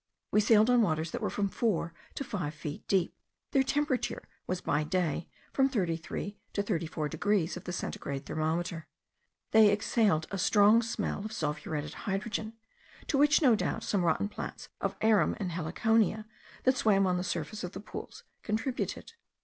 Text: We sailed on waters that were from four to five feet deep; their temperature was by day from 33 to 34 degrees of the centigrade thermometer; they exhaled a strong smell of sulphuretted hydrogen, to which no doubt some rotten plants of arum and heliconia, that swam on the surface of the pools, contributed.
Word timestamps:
We 0.31 0.41
sailed 0.41 0.67
on 0.71 0.81
waters 0.81 1.11
that 1.11 1.21
were 1.21 1.29
from 1.29 1.47
four 1.47 1.93
to 2.15 2.23
five 2.23 2.55
feet 2.55 2.87
deep; 2.87 3.13
their 3.51 3.61
temperature 3.61 4.27
was 4.47 4.59
by 4.59 4.83
day 4.83 5.27
from 5.53 5.69
33 5.69 6.39
to 6.53 6.63
34 6.63 7.07
degrees 7.07 7.55
of 7.55 7.65
the 7.65 7.71
centigrade 7.71 8.25
thermometer; 8.25 8.87
they 9.51 9.71
exhaled 9.71 10.25
a 10.31 10.39
strong 10.39 10.81
smell 10.81 11.23
of 11.23 11.31
sulphuretted 11.31 11.93
hydrogen, 12.09 12.53
to 13.05 13.19
which 13.19 13.43
no 13.43 13.53
doubt 13.55 13.83
some 13.83 14.03
rotten 14.03 14.27
plants 14.27 14.69
of 14.79 14.95
arum 15.01 15.35
and 15.39 15.51
heliconia, 15.51 16.25
that 16.63 16.75
swam 16.77 17.05
on 17.05 17.17
the 17.17 17.23
surface 17.23 17.63
of 17.63 17.73
the 17.73 17.79
pools, 17.79 18.23
contributed. 18.41 19.13